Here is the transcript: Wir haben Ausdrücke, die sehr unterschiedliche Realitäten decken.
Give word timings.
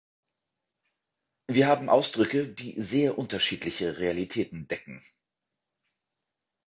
Wir 1.47 1.67
haben 1.67 1.87
Ausdrücke, 1.87 2.47
die 2.47 2.81
sehr 2.81 3.19
unterschiedliche 3.19 3.99
Realitäten 3.99 4.67
decken. 4.67 5.05